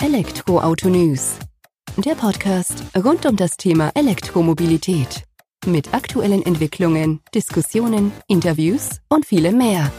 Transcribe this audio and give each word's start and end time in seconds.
Elektroauto 0.00 0.88
News. 0.88 1.40
Der 1.96 2.14
Podcast 2.14 2.84
rund 2.96 3.26
um 3.26 3.34
das 3.34 3.56
Thema 3.56 3.90
Elektromobilität. 3.96 5.24
Mit 5.66 5.92
aktuellen 5.92 6.46
Entwicklungen, 6.46 7.20
Diskussionen, 7.34 8.12
Interviews 8.28 9.00
und 9.08 9.26
vielem 9.26 9.58
mehr. 9.58 9.90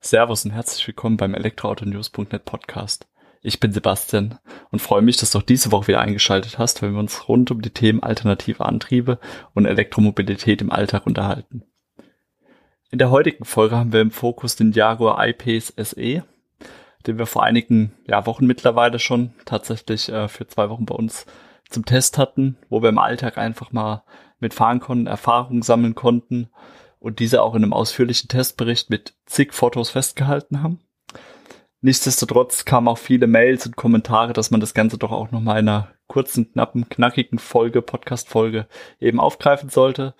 Servus 0.00 0.44
und 0.44 0.52
herzlich 0.52 0.86
willkommen 0.86 1.16
beim 1.16 1.34
Elektroautonews.net 1.34 2.44
Podcast. 2.44 3.08
Ich 3.42 3.58
bin 3.58 3.72
Sebastian 3.72 4.38
und 4.70 4.80
freue 4.80 5.02
mich, 5.02 5.16
dass 5.16 5.32
du 5.32 5.38
auch 5.38 5.42
diese 5.42 5.72
Woche 5.72 5.88
wieder 5.88 6.00
eingeschaltet 6.00 6.60
hast, 6.60 6.82
wenn 6.82 6.92
wir 6.92 7.00
uns 7.00 7.28
rund 7.28 7.50
um 7.50 7.62
die 7.62 7.70
Themen 7.70 8.00
alternative 8.00 8.64
Antriebe 8.64 9.18
und 9.54 9.66
Elektromobilität 9.66 10.62
im 10.62 10.70
Alltag 10.70 11.04
unterhalten. 11.04 11.64
In 12.92 12.98
der 12.98 13.10
heutigen 13.10 13.46
Folge 13.46 13.74
haben 13.74 13.94
wir 13.94 14.02
im 14.02 14.10
Fokus 14.10 14.54
den 14.54 14.72
Jaguar 14.72 15.26
I-Pace 15.26 15.72
SE, 15.78 16.24
den 17.06 17.18
wir 17.18 17.24
vor 17.24 17.42
einigen 17.42 17.92
ja, 18.06 18.26
Wochen 18.26 18.44
mittlerweile 18.44 18.98
schon 18.98 19.32
tatsächlich 19.46 20.10
äh, 20.10 20.28
für 20.28 20.46
zwei 20.46 20.68
Wochen 20.68 20.84
bei 20.84 20.94
uns 20.94 21.24
zum 21.70 21.86
Test 21.86 22.18
hatten, 22.18 22.58
wo 22.68 22.82
wir 22.82 22.90
im 22.90 22.98
Alltag 22.98 23.38
einfach 23.38 23.72
mal 23.72 24.04
mitfahren 24.40 24.78
konnten, 24.78 25.06
Erfahrungen 25.06 25.62
sammeln 25.62 25.94
konnten 25.94 26.50
und 26.98 27.18
diese 27.18 27.40
auch 27.40 27.54
in 27.54 27.62
einem 27.62 27.72
ausführlichen 27.72 28.28
Testbericht 28.28 28.90
mit 28.90 29.14
zig 29.24 29.54
Fotos 29.54 29.88
festgehalten 29.88 30.62
haben. 30.62 30.78
Nichtsdestotrotz 31.80 32.66
kamen 32.66 32.88
auch 32.88 32.98
viele 32.98 33.26
Mails 33.26 33.64
und 33.64 33.74
Kommentare, 33.74 34.34
dass 34.34 34.50
man 34.50 34.60
das 34.60 34.74
Ganze 34.74 34.98
doch 34.98 35.12
auch 35.12 35.30
nochmal 35.30 35.60
in 35.60 35.68
einer 35.70 35.88
kurzen, 36.08 36.52
knappen, 36.52 36.90
knackigen 36.90 37.38
Folge, 37.38 37.80
Podcast-Folge 37.80 38.66
eben 39.00 39.18
aufgreifen 39.18 39.70
sollte. 39.70 40.14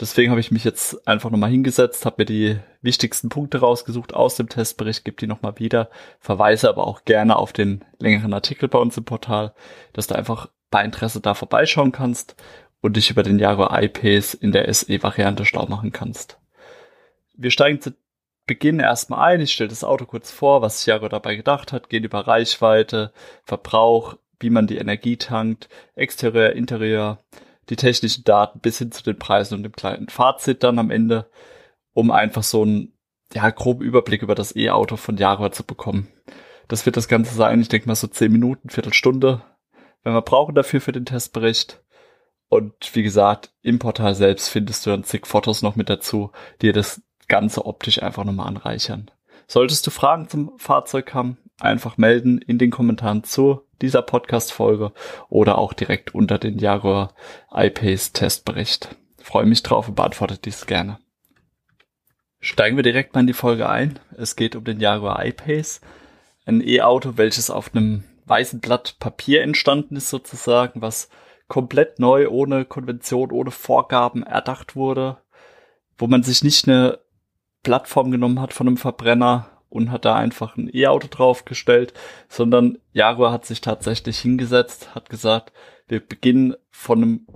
Deswegen 0.00 0.30
habe 0.30 0.40
ich 0.40 0.50
mich 0.50 0.64
jetzt 0.64 1.06
einfach 1.06 1.30
nochmal 1.30 1.50
hingesetzt, 1.50 2.04
habe 2.04 2.16
mir 2.18 2.24
die 2.26 2.58
wichtigsten 2.82 3.28
Punkte 3.28 3.58
rausgesucht 3.58 4.12
aus 4.12 4.36
dem 4.36 4.48
Testbericht, 4.48 5.04
gebe 5.04 5.16
die 5.16 5.26
nochmal 5.26 5.58
wieder, 5.58 5.88
verweise 6.18 6.68
aber 6.68 6.86
auch 6.86 7.04
gerne 7.04 7.36
auf 7.36 7.52
den 7.52 7.84
längeren 7.98 8.32
Artikel 8.32 8.68
bei 8.68 8.78
uns 8.78 8.96
im 8.96 9.04
Portal, 9.04 9.54
dass 9.92 10.08
du 10.08 10.16
einfach 10.16 10.48
bei 10.70 10.84
Interesse 10.84 11.20
da 11.20 11.34
vorbeischauen 11.34 11.92
kannst 11.92 12.34
und 12.80 12.96
dich 12.96 13.10
über 13.10 13.22
den 13.22 13.38
Jaguar 13.38 13.80
I-Pace 13.80 14.34
in 14.34 14.50
der 14.50 14.72
SE-Variante 14.72 15.44
schlau 15.44 15.66
machen 15.66 15.92
kannst. 15.92 16.38
Wir 17.36 17.50
steigen 17.50 17.80
zu 17.80 17.94
Beginn 18.46 18.78
erstmal 18.78 19.32
ein. 19.32 19.40
Ich 19.40 19.52
stelle 19.52 19.70
das 19.70 19.84
Auto 19.84 20.04
kurz 20.04 20.30
vor, 20.30 20.60
was 20.60 20.84
Jaguar 20.84 21.08
dabei 21.08 21.34
gedacht 21.34 21.72
hat, 21.72 21.88
gehen 21.88 22.04
über 22.04 22.26
Reichweite, 22.26 23.12
Verbrauch, 23.42 24.16
wie 24.38 24.50
man 24.50 24.66
die 24.66 24.76
Energie 24.76 25.16
tankt, 25.16 25.68
Exterieur, 25.94 26.52
Interieur, 26.52 27.24
die 27.70 27.76
technischen 27.76 28.24
Daten 28.24 28.60
bis 28.60 28.78
hin 28.78 28.92
zu 28.92 29.02
den 29.02 29.18
Preisen 29.18 29.56
und 29.56 29.62
dem 29.62 29.72
kleinen 29.72 30.08
Fazit 30.08 30.62
dann 30.62 30.78
am 30.78 30.90
Ende, 30.90 31.30
um 31.92 32.10
einfach 32.10 32.42
so 32.42 32.62
einen 32.62 32.92
ja, 33.32 33.48
groben 33.50 33.82
Überblick 33.82 34.22
über 34.22 34.34
das 34.34 34.54
E-Auto 34.54 34.96
von 34.96 35.16
Jaguar 35.16 35.52
zu 35.52 35.64
bekommen. 35.64 36.08
Das 36.68 36.86
wird 36.86 36.96
das 36.96 37.08
Ganze 37.08 37.34
sein. 37.34 37.60
Ich 37.60 37.68
denke 37.68 37.88
mal 37.88 37.94
so 37.94 38.06
zehn 38.06 38.32
Minuten, 38.32 38.70
Viertelstunde, 38.70 39.42
wenn 40.02 40.14
wir 40.14 40.22
brauchen 40.22 40.54
dafür 40.54 40.80
für 40.80 40.92
den 40.92 41.04
Testbericht. 41.04 41.82
Und 42.48 42.74
wie 42.94 43.02
gesagt, 43.02 43.52
im 43.62 43.78
Portal 43.78 44.14
selbst 44.14 44.48
findest 44.48 44.86
du 44.86 44.90
dann 44.90 45.04
zig 45.04 45.26
Fotos 45.26 45.62
noch 45.62 45.76
mit 45.76 45.88
dazu, 45.88 46.30
die 46.62 46.72
das 46.72 47.02
Ganze 47.26 47.66
optisch 47.66 48.02
einfach 48.02 48.24
nochmal 48.24 48.46
anreichern. 48.46 49.10
Solltest 49.46 49.86
du 49.86 49.90
Fragen 49.90 50.28
zum 50.28 50.58
Fahrzeug 50.58 51.14
haben, 51.14 51.38
einfach 51.60 51.96
melden 51.96 52.38
in 52.38 52.58
den 52.58 52.70
Kommentaren 52.70 53.24
zu 53.24 53.63
dieser 53.84 54.02
Podcast-Folge 54.02 54.92
oder 55.28 55.58
auch 55.58 55.72
direkt 55.72 56.14
unter 56.14 56.38
den 56.38 56.58
Jaguar 56.58 57.14
I-Pace 57.54 58.12
Testbericht. 58.12 58.96
Freue 59.22 59.46
mich 59.46 59.62
drauf 59.62 59.88
und 59.88 59.94
beantworte 59.94 60.38
dies 60.38 60.66
gerne. 60.66 60.98
Steigen 62.40 62.76
wir 62.76 62.82
direkt 62.82 63.14
mal 63.14 63.20
in 63.20 63.26
die 63.26 63.32
Folge 63.32 63.68
ein. 63.68 63.98
Es 64.16 64.36
geht 64.36 64.56
um 64.56 64.64
den 64.64 64.80
Jaguar 64.80 65.24
I-Pace, 65.24 65.80
ein 66.46 66.60
E-Auto, 66.60 67.12
welches 67.16 67.50
auf 67.50 67.74
einem 67.74 68.04
weißen 68.26 68.60
Blatt 68.60 68.96
Papier 68.98 69.42
entstanden 69.42 69.96
ist 69.96 70.10
sozusagen, 70.10 70.82
was 70.82 71.08
komplett 71.48 71.98
neu, 71.98 72.28
ohne 72.28 72.64
Konvention, 72.64 73.30
ohne 73.30 73.50
Vorgaben 73.50 74.22
erdacht 74.22 74.76
wurde, 74.76 75.18
wo 75.98 76.06
man 76.06 76.22
sich 76.22 76.42
nicht 76.42 76.66
eine 76.66 76.98
Plattform 77.62 78.10
genommen 78.10 78.40
hat 78.40 78.52
von 78.52 78.66
einem 78.66 78.76
Verbrenner 78.76 79.53
und 79.74 79.90
hat 79.90 80.04
da 80.04 80.14
einfach 80.14 80.56
ein 80.56 80.70
E-Auto 80.72 81.08
draufgestellt, 81.10 81.92
sondern 82.28 82.78
Jaguar 82.92 83.32
hat 83.32 83.44
sich 83.44 83.60
tatsächlich 83.60 84.20
hingesetzt, 84.20 84.94
hat 84.94 85.10
gesagt, 85.10 85.52
wir 85.88 86.00
beginnen 86.00 86.54
von 86.70 87.02
einem 87.02 87.26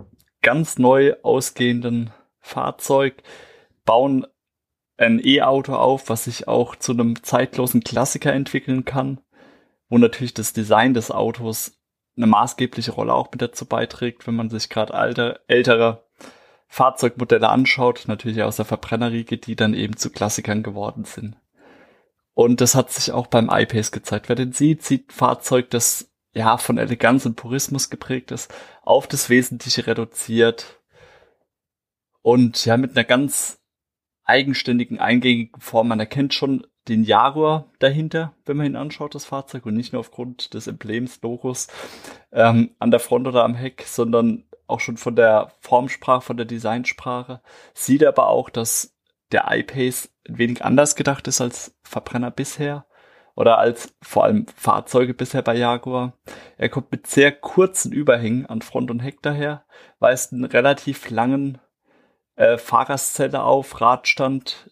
ganz 0.41 0.79
neu 0.79 1.15
ausgehenden 1.23 2.11
Fahrzeug, 2.39 3.23
bauen 3.85 4.27
ein 4.97 5.21
E-Auto 5.23 5.75
auf, 5.75 6.09
was 6.09 6.25
sich 6.25 6.47
auch 6.47 6.77
zu 6.77 6.93
einem 6.93 7.23
zeitlosen 7.23 7.83
Klassiker 7.83 8.33
entwickeln 8.33 8.85
kann, 8.85 9.21
wo 9.89 9.99
natürlich 9.99 10.35
das 10.35 10.53
Design 10.53 10.95
des 10.95 11.11
Autos 11.11 11.79
eine 12.17 12.27
maßgebliche 12.27 12.93
Rolle 12.93 13.15
auch 13.15 13.31
mit 13.33 13.43
dazu 13.43 13.67
beiträgt, 13.67 14.27
wenn 14.27 14.37
man 14.37 14.51
sich 14.51 14.69
gerade 14.69 14.95
alte, 14.95 15.41
ältere 15.49 16.05
Fahrzeugmodelle 16.69 17.49
anschaut, 17.49 18.05
natürlich 18.07 18.43
aus 18.43 18.57
der 18.57 18.65
Verbrennerriege, 18.65 19.39
die 19.39 19.57
dann 19.57 19.75
eben 19.75 19.97
zu 19.97 20.11
Klassikern 20.11 20.63
geworden 20.63 21.05
sind. 21.05 21.37
Und 22.39 22.61
das 22.61 22.77
hat 22.77 22.93
sich 22.93 23.11
auch 23.11 23.27
beim 23.27 23.51
iPace 23.51 23.91
gezeigt. 23.91 24.29
Wer 24.29 24.37
den 24.37 24.53
sieht, 24.53 24.85
sieht 24.85 25.13
Fahrzeug, 25.13 25.71
das 25.71 26.13
ja 26.33 26.57
von 26.57 26.79
Eleganz 26.79 27.27
und 27.27 27.35
Purismus 27.35 27.91
geprägt 27.91 28.31
ist, 28.31 28.55
auf 28.83 29.09
das 29.09 29.29
Wesentliche 29.29 29.89
reduziert 29.89 30.81
und 32.23 32.65
ja 32.65 32.77
mit 32.77 32.93
einer 32.93 33.03
ganz 33.03 33.61
eigenständigen, 34.23 35.01
eingängigen 35.01 35.61
Form. 35.61 35.89
Man 35.89 35.99
erkennt 35.99 36.33
schon 36.33 36.65
den 36.87 37.03
Jaguar 37.03 37.73
dahinter, 37.81 38.35
wenn 38.47 38.57
man 38.57 38.67
ihn 38.67 38.77
anschaut, 38.77 39.17
das 39.17 39.25
Fahrzeug, 39.25 39.67
und 39.67 39.75
nicht 39.75 39.93
nur 39.93 39.99
aufgrund 39.99 40.55
des 40.55 40.69
Emblems, 40.69 41.21
Logos 41.23 41.67
ähm, 42.31 42.71
an 42.79 42.93
der 42.93 43.01
Front 43.01 43.27
oder 43.27 43.43
am 43.43 43.57
Heck, 43.57 43.83
sondern 43.85 44.45
auch 44.69 44.79
schon 44.79 44.97
von 44.97 45.17
der 45.17 45.51
Formsprache, 45.59 46.21
von 46.21 46.37
der 46.37 46.47
Designsprache, 46.47 47.43
sieht 47.75 48.05
aber 48.05 48.29
auch, 48.29 48.49
dass 48.49 48.95
der 49.33 49.47
iPace 49.49 50.11
ein 50.29 50.39
wenig 50.39 50.65
anders 50.65 50.97
gedacht 50.97 51.27
ist 51.29 51.41
als 51.41 51.77
Verbrenner 51.83 52.31
bisher 52.31 52.87
oder 53.35 53.59
als 53.59 53.95
vor 54.03 54.25
allem 54.25 54.47
Fahrzeuge 54.57 55.15
bisher 55.15 55.43
bei 55.43 55.55
Jaguar. 55.55 56.15
Er 56.57 56.69
kommt 56.69 56.91
mit 56.91 57.07
sehr 57.07 57.31
kurzen 57.33 57.93
Überhängen 57.93 58.47
an 58.47 58.63
Front 58.63 58.91
und 58.91 59.01
Heck 59.01 59.23
daher, 59.23 59.65
weist 60.01 60.33
einen 60.33 60.45
relativ 60.45 61.09
langen 61.11 61.59
äh, 62.37 62.59
Fahrgastzelle 62.59 63.43
auf, 63.43 63.81
Radstand, 63.81 64.71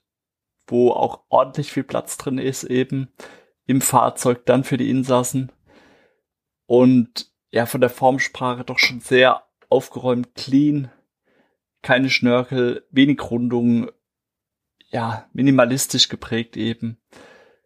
wo 0.66 0.90
auch 0.90 1.22
ordentlich 1.28 1.72
viel 1.72 1.84
Platz 1.84 2.16
drin 2.16 2.38
ist 2.38 2.64
eben 2.64 3.12
im 3.66 3.80
Fahrzeug 3.80 4.46
dann 4.46 4.64
für 4.64 4.76
die 4.76 4.90
Insassen 4.90 5.52
und 6.66 7.30
ja 7.50 7.66
von 7.66 7.80
der 7.80 7.90
Formsprache 7.90 8.64
doch 8.64 8.78
schon 8.78 9.00
sehr 9.00 9.46
aufgeräumt, 9.68 10.34
clean, 10.34 10.90
keine 11.82 12.10
Schnörkel, 12.10 12.84
wenig 12.90 13.20
Rundungen, 13.30 13.90
ja, 14.90 15.26
minimalistisch 15.32 16.08
geprägt 16.08 16.56
eben. 16.56 16.98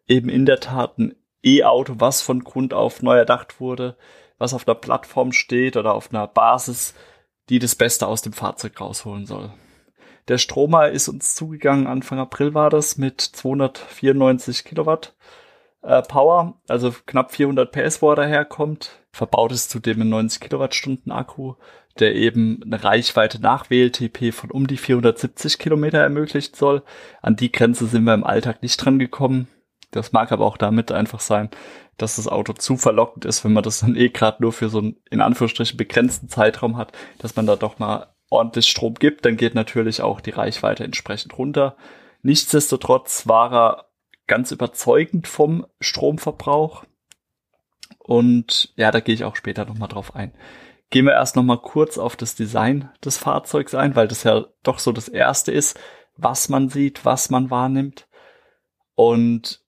Eben 0.07 0.29
in 0.29 0.45
der 0.45 0.59
Tat 0.59 0.97
ein 0.97 1.15
E-Auto, 1.43 1.95
was 1.97 2.21
von 2.21 2.43
Grund 2.43 2.73
auf 2.73 3.01
neu 3.01 3.17
erdacht 3.17 3.59
wurde, 3.59 3.97
was 4.37 4.53
auf 4.53 4.67
einer 4.67 4.75
Plattform 4.75 5.31
steht 5.31 5.77
oder 5.77 5.93
auf 5.93 6.11
einer 6.11 6.27
Basis, 6.27 6.93
die 7.49 7.59
das 7.59 7.75
Beste 7.75 8.07
aus 8.07 8.21
dem 8.21 8.33
Fahrzeug 8.33 8.79
rausholen 8.79 9.25
soll. 9.25 9.53
Der 10.27 10.37
Stromer 10.37 10.89
ist 10.89 11.07
uns 11.07 11.35
zugegangen, 11.35 11.87
Anfang 11.87 12.19
April 12.19 12.53
war 12.53 12.69
das, 12.69 12.97
mit 12.97 13.21
294 13.21 14.63
Kilowatt 14.63 15.15
äh, 15.81 16.01
Power, 16.03 16.61
also 16.67 16.93
knapp 17.05 17.31
400 17.31 17.71
PS, 17.71 18.01
wo 18.01 18.11
er 18.11 18.15
daherkommt. 18.15 18.99
Verbaut 19.11 19.51
ist 19.51 19.69
zudem 19.69 20.01
ein 20.01 20.09
90 20.09 20.39
Kilowattstunden 20.41 21.11
Akku, 21.11 21.55
der 21.99 22.15
eben 22.15 22.61
eine 22.63 22.83
Reichweite 22.83 23.41
nach 23.41 23.69
WLTP 23.69 24.33
von 24.33 24.51
um 24.51 24.67
die 24.67 24.77
470 24.77 25.59
Kilometer 25.59 25.99
ermöglichen 25.99 26.55
soll. 26.55 26.83
An 27.21 27.35
die 27.35 27.51
Grenze 27.51 27.87
sind 27.87 28.03
wir 28.03 28.13
im 28.13 28.23
Alltag 28.23 28.61
nicht 28.61 28.77
dran 28.77 28.99
gekommen. 28.99 29.47
Das 29.91 30.11
mag 30.13 30.31
aber 30.31 30.45
auch 30.45 30.57
damit 30.57 30.91
einfach 30.91 31.19
sein, 31.19 31.49
dass 31.97 32.15
das 32.15 32.27
Auto 32.27 32.53
zu 32.53 32.77
verlockend 32.77 33.25
ist, 33.25 33.43
wenn 33.43 33.53
man 33.53 33.63
das 33.63 33.81
dann 33.81 33.95
eh 33.95 34.09
gerade 34.09 34.41
nur 34.41 34.53
für 34.53 34.69
so 34.69 34.79
einen 34.79 34.95
in 35.09 35.21
Anführungsstrichen 35.21 35.77
begrenzten 35.77 36.29
Zeitraum 36.29 36.77
hat, 36.77 36.93
dass 37.19 37.35
man 37.35 37.45
da 37.45 37.55
doch 37.55 37.77
mal 37.77 38.07
ordentlich 38.29 38.69
Strom 38.69 38.95
gibt, 38.95 39.25
dann 39.25 39.37
geht 39.37 39.53
natürlich 39.55 40.01
auch 40.01 40.21
die 40.21 40.31
Reichweite 40.31 40.83
entsprechend 40.85 41.37
runter. 41.37 41.75
Nichtsdestotrotz 42.23 43.27
war 43.27 43.53
er 43.53 43.85
ganz 44.27 44.51
überzeugend 44.51 45.27
vom 45.27 45.67
Stromverbrauch. 45.81 46.85
Und 47.99 48.73
ja, 48.77 48.89
da 48.91 49.01
gehe 49.01 49.13
ich 49.13 49.25
auch 49.25 49.35
später 49.35 49.65
nochmal 49.65 49.89
drauf 49.89 50.15
ein. 50.15 50.33
Gehen 50.91 51.05
wir 51.05 51.13
erst 51.13 51.37
nochmal 51.37 51.57
kurz 51.57 51.97
auf 51.97 52.17
das 52.17 52.35
Design 52.35 52.89
des 53.03 53.17
Fahrzeugs 53.17 53.73
ein, 53.73 53.95
weil 53.95 54.09
das 54.09 54.23
ja 54.23 54.45
doch 54.61 54.77
so 54.77 54.91
das 54.91 55.07
erste 55.07 55.51
ist, 55.51 55.79
was 56.17 56.49
man 56.49 56.67
sieht, 56.67 57.05
was 57.05 57.29
man 57.29 57.49
wahrnimmt. 57.49 58.07
Und 58.95 59.65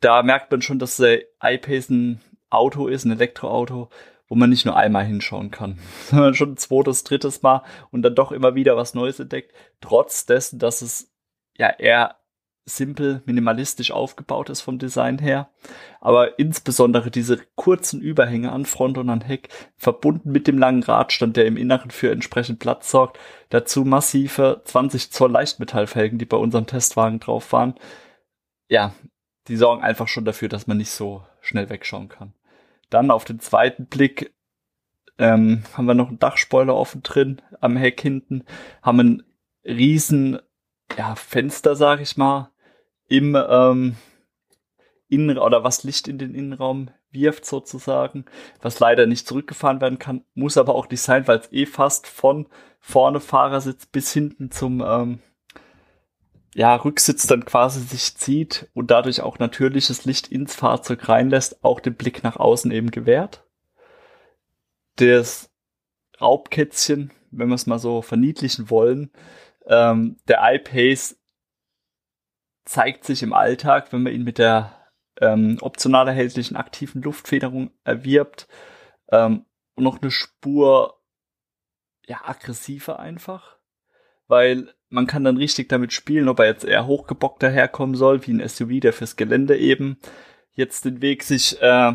da 0.00 0.22
merkt 0.22 0.50
man 0.50 0.62
schon, 0.62 0.78
dass 0.78 0.96
der 0.96 1.22
iPace 1.42 1.90
ein 1.90 2.20
Auto 2.48 2.86
ist, 2.86 3.04
ein 3.04 3.12
Elektroauto, 3.12 3.90
wo 4.26 4.34
man 4.36 4.48
nicht 4.48 4.64
nur 4.64 4.76
einmal 4.76 5.04
hinschauen 5.04 5.50
kann, 5.50 5.78
sondern 6.06 6.34
schon 6.34 6.52
ein 6.52 6.56
zweites, 6.56 7.04
drittes 7.04 7.42
Mal 7.42 7.62
und 7.90 8.00
dann 8.00 8.14
doch 8.14 8.32
immer 8.32 8.54
wieder 8.54 8.74
was 8.74 8.94
Neues 8.94 9.20
entdeckt, 9.20 9.52
trotz 9.82 10.24
dessen, 10.24 10.58
dass 10.58 10.80
es 10.80 11.12
ja 11.58 11.68
eher 11.68 12.16
simpel, 12.66 13.22
minimalistisch 13.26 13.90
aufgebaut 13.90 14.48
ist 14.48 14.62
vom 14.62 14.78
Design 14.78 15.18
her. 15.18 15.50
Aber 16.00 16.38
insbesondere 16.38 17.10
diese 17.10 17.38
kurzen 17.56 18.00
Überhänge 18.00 18.52
an 18.52 18.64
Front 18.64 18.98
und 18.98 19.10
an 19.10 19.20
Heck, 19.20 19.48
verbunden 19.76 20.32
mit 20.32 20.46
dem 20.46 20.58
langen 20.58 20.82
Radstand, 20.82 21.36
der 21.36 21.46
im 21.46 21.56
Inneren 21.56 21.90
für 21.90 22.10
entsprechend 22.10 22.58
Platz 22.58 22.90
sorgt. 22.90 23.18
Dazu 23.50 23.84
massive 23.84 24.62
20 24.64 25.10
Zoll 25.10 25.30
Leichtmetallfelgen, 25.30 26.18
die 26.18 26.24
bei 26.24 26.36
unserem 26.36 26.66
Testwagen 26.66 27.20
drauf 27.20 27.52
waren. 27.52 27.74
Ja, 28.68 28.94
die 29.48 29.56
sorgen 29.56 29.82
einfach 29.82 30.08
schon 30.08 30.24
dafür, 30.24 30.48
dass 30.48 30.66
man 30.66 30.78
nicht 30.78 30.90
so 30.90 31.22
schnell 31.40 31.68
wegschauen 31.68 32.08
kann. 32.08 32.32
Dann 32.88 33.10
auf 33.10 33.24
den 33.24 33.40
zweiten 33.40 33.86
Blick 33.86 34.32
ähm, 35.18 35.62
haben 35.74 35.86
wir 35.86 35.94
noch 35.94 36.08
einen 36.08 36.18
Dachspoiler 36.18 36.74
offen 36.74 37.02
drin 37.02 37.42
am 37.60 37.76
Heck 37.76 38.00
hinten, 38.00 38.44
haben 38.82 39.00
einen 39.00 39.22
riesen 39.64 40.38
ja, 40.96 41.14
Fenster, 41.14 41.76
sag 41.76 42.00
ich 42.00 42.16
mal, 42.16 42.50
im 43.08 43.36
ähm, 43.36 43.96
Innen 45.08 45.38
oder 45.38 45.64
was 45.64 45.84
Licht 45.84 46.08
in 46.08 46.18
den 46.18 46.34
Innenraum 46.34 46.90
wirft 47.10 47.44
sozusagen, 47.46 48.24
was 48.60 48.80
leider 48.80 49.06
nicht 49.06 49.28
zurückgefahren 49.28 49.80
werden 49.80 49.98
kann, 49.98 50.24
muss 50.34 50.56
aber 50.56 50.74
auch 50.74 50.88
nicht 50.88 51.00
sein, 51.00 51.28
weil 51.28 51.38
es 51.38 51.52
eh 51.52 51.66
fast 51.66 52.06
von 52.06 52.48
vorne 52.80 53.20
Fahrersitz 53.20 53.86
bis 53.86 54.12
hinten 54.12 54.50
zum 54.50 54.82
ähm, 54.84 55.20
ja, 56.54 56.74
Rücksitz 56.76 57.26
dann 57.26 57.44
quasi 57.44 57.80
sich 57.80 58.16
zieht 58.16 58.68
und 58.74 58.90
dadurch 58.90 59.20
auch 59.20 59.38
natürliches 59.38 60.04
Licht 60.04 60.28
ins 60.28 60.54
Fahrzeug 60.54 61.08
reinlässt, 61.08 61.64
auch 61.64 61.80
den 61.80 61.94
Blick 61.94 62.22
nach 62.22 62.36
außen 62.36 62.70
eben 62.70 62.90
gewährt. 62.90 63.44
Das 64.96 65.50
Raubkätzchen, 66.20 67.10
wenn 67.32 67.48
wir 67.48 67.56
es 67.56 67.66
mal 67.66 67.80
so 67.80 68.02
verniedlichen 68.02 68.70
wollen, 68.70 69.10
ähm, 69.66 70.16
der 70.28 70.40
iPace 70.42 71.16
zeigt 72.64 73.04
sich 73.04 73.22
im 73.22 73.32
Alltag, 73.32 73.92
wenn 73.92 74.02
man 74.02 74.12
ihn 74.12 74.24
mit 74.24 74.38
der 74.38 74.72
ähm, 75.20 75.58
optional 75.60 76.08
erhältlichen 76.08 76.56
aktiven 76.56 77.02
Luftfederung 77.02 77.70
erwirbt, 77.84 78.48
ähm, 79.10 79.44
noch 79.76 80.00
eine 80.00 80.10
Spur 80.10 81.00
ja 82.06 82.20
aggressiver 82.24 82.98
einfach, 82.98 83.58
weil 84.26 84.74
man 84.88 85.06
kann 85.06 85.24
dann 85.24 85.36
richtig 85.36 85.68
damit 85.68 85.92
spielen, 85.92 86.28
ob 86.28 86.38
er 86.38 86.46
jetzt 86.46 86.64
eher 86.64 86.86
hochgebockt 86.86 87.42
daherkommen 87.42 87.96
soll, 87.96 88.26
wie 88.26 88.32
ein 88.32 88.48
SUV, 88.48 88.80
der 88.80 88.92
fürs 88.92 89.16
Gelände 89.16 89.56
eben 89.56 89.98
jetzt 90.52 90.84
den 90.84 91.02
Weg 91.02 91.22
sich 91.24 91.60
äh, 91.60 91.92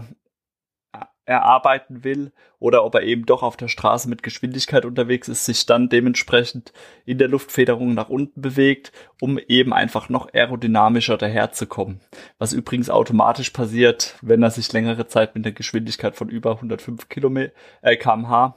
erarbeiten 1.29 2.03
will 2.03 2.31
oder 2.57 2.83
ob 2.83 2.95
er 2.95 3.03
eben 3.03 3.25
doch 3.25 3.43
auf 3.43 3.55
der 3.55 3.67
Straße 3.67 4.09
mit 4.09 4.23
Geschwindigkeit 4.23 4.83
unterwegs 4.83 5.27
ist, 5.27 5.45
sich 5.45 5.65
dann 5.67 5.87
dementsprechend 5.87 6.73
in 7.05 7.19
der 7.19 7.27
Luftfederung 7.27 7.93
nach 7.93 8.09
unten 8.09 8.41
bewegt, 8.41 8.91
um 9.21 9.37
eben 9.37 9.71
einfach 9.71 10.09
noch 10.09 10.33
aerodynamischer 10.33 11.17
daherzukommen. 11.17 12.01
Was 12.39 12.51
übrigens 12.51 12.89
automatisch 12.89 13.51
passiert, 13.51 14.15
wenn 14.21 14.41
er 14.41 14.49
sich 14.49 14.73
längere 14.73 15.07
Zeit 15.07 15.35
mit 15.35 15.45
der 15.45 15.51
Geschwindigkeit 15.51 16.15
von 16.15 16.29
über 16.29 16.55
105 16.55 17.07
Kilometer, 17.09 17.53
äh, 17.81 17.95
kmh 17.95 18.55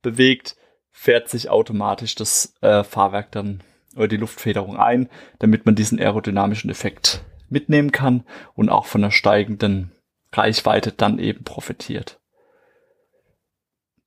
bewegt, 0.00 0.56
fährt 0.92 1.28
sich 1.28 1.50
automatisch 1.50 2.14
das 2.14 2.54
äh, 2.60 2.84
Fahrwerk 2.84 3.32
dann 3.32 3.62
oder 3.96 4.08
die 4.08 4.16
Luftfederung 4.16 4.76
ein, 4.76 5.08
damit 5.40 5.66
man 5.66 5.74
diesen 5.74 5.98
aerodynamischen 5.98 6.70
Effekt 6.70 7.24
mitnehmen 7.48 7.90
kann 7.90 8.24
und 8.54 8.68
auch 8.68 8.86
von 8.86 9.02
der 9.02 9.10
steigenden 9.10 9.92
Reichweite 10.32 10.92
dann 10.92 11.18
eben 11.18 11.44
profitiert. 11.44 12.20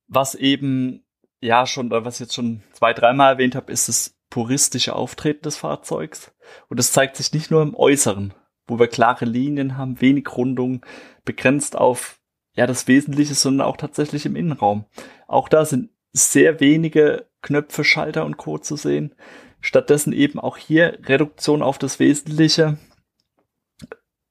Was 0.07 0.35
eben, 0.35 1.03
ja, 1.41 1.65
schon, 1.65 1.89
was 1.91 2.15
ich 2.15 2.19
jetzt 2.21 2.35
schon 2.35 2.63
zwei, 2.73 2.93
dreimal 2.93 3.33
erwähnt 3.33 3.55
habe, 3.55 3.71
ist 3.71 3.89
das 3.89 4.15
puristische 4.29 4.95
Auftreten 4.95 5.43
des 5.43 5.57
Fahrzeugs. 5.57 6.33
Und 6.67 6.77
das 6.79 6.91
zeigt 6.91 7.15
sich 7.15 7.33
nicht 7.33 7.51
nur 7.51 7.61
im 7.61 7.75
Äußeren, 7.75 8.33
wo 8.67 8.79
wir 8.79 8.87
klare 8.87 9.25
Linien 9.25 9.77
haben, 9.77 10.01
wenig 10.01 10.35
Rundung, 10.35 10.85
begrenzt 11.23 11.75
auf, 11.75 12.19
ja, 12.53 12.67
das 12.67 12.87
Wesentliche, 12.87 13.33
sondern 13.33 13.67
auch 13.67 13.77
tatsächlich 13.77 14.25
im 14.25 14.35
Innenraum. 14.35 14.85
Auch 15.27 15.49
da 15.49 15.65
sind 15.65 15.89
sehr 16.13 16.59
wenige 16.59 17.27
Knöpfe, 17.41 17.83
Schalter 17.83 18.25
und 18.25 18.37
Co. 18.37 18.57
zu 18.57 18.75
sehen. 18.75 19.13
Stattdessen 19.59 20.13
eben 20.13 20.39
auch 20.39 20.57
hier 20.57 20.99
Reduktion 21.03 21.61
auf 21.61 21.77
das 21.77 21.99
Wesentliche. 21.99 22.77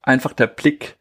Einfach 0.01 0.33
der 0.33 0.47
Blick 0.47 0.97